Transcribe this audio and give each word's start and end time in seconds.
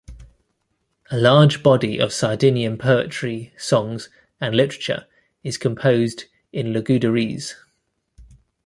A 1.11 1.17
large 1.19 1.61
body 1.61 1.99
of 1.99 2.11
Sardinian 2.11 2.75
poetry, 2.79 3.53
songs 3.55 4.09
and 4.39 4.55
literature 4.57 5.05
is 5.43 5.59
composed 5.59 6.23
in 6.51 6.73
Logudorese. 6.73 7.53